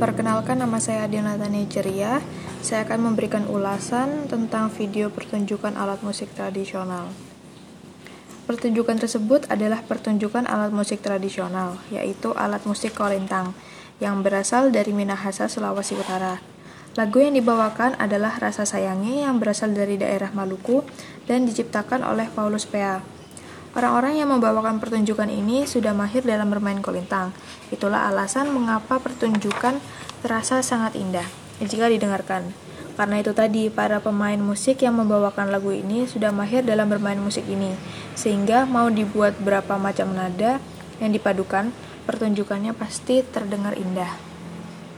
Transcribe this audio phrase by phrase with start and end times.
[0.00, 2.24] Perkenalkan nama saya Diana Tania Ceria.
[2.64, 7.12] Saya akan memberikan ulasan tentang video pertunjukan alat musik tradisional.
[8.48, 13.52] Pertunjukan tersebut adalah pertunjukan alat musik tradisional, yaitu alat musik kolintang,
[14.00, 16.40] yang berasal dari Minahasa, Sulawesi Utara.
[16.96, 20.80] Lagu yang dibawakan adalah Rasa Sayangnya yang berasal dari daerah Maluku
[21.28, 23.19] dan diciptakan oleh Paulus Pea.
[23.70, 27.30] Orang-orang yang membawakan pertunjukan ini sudah mahir dalam bermain kolintang.
[27.70, 29.78] Itulah alasan mengapa pertunjukan
[30.26, 31.26] terasa sangat indah
[31.62, 32.50] jika didengarkan.
[32.98, 37.48] Karena itu tadi, para pemain musik yang membawakan lagu ini sudah mahir dalam bermain musik
[37.48, 37.72] ini,
[38.12, 40.60] sehingga mau dibuat berapa macam nada
[41.00, 41.72] yang dipadukan,
[42.04, 44.29] pertunjukannya pasti terdengar indah.